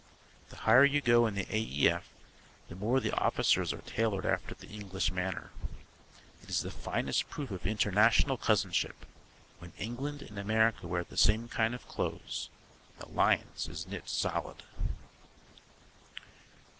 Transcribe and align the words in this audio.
The 0.49 0.55
higher 0.65 0.83
you 0.83 0.99
go 0.99 1.27
in 1.27 1.35
the 1.35 1.45
A. 1.55 1.59
E. 1.59 1.87
F. 1.87 2.09
the 2.69 2.75
more 2.75 2.99
the 2.99 3.11
officers 3.15 3.71
are 3.71 3.81
tailored 3.81 4.25
after 4.25 4.55
the 4.55 4.65
English 4.65 5.11
manner. 5.11 5.51
It 6.41 6.49
is 6.49 6.61
the 6.61 6.71
finest 6.71 7.29
proof 7.29 7.51
of 7.51 7.67
international 7.67 8.35
cousinship. 8.35 9.05
When 9.59 9.73
England 9.77 10.23
and 10.23 10.39
America 10.39 10.87
wear 10.87 11.03
the 11.03 11.17
same 11.17 11.47
kind 11.49 11.75
of 11.75 11.87
clothes, 11.87 12.49
alliance 12.99 13.67
is 13.69 13.85
knit 13.85 14.09
solid. 14.09 14.63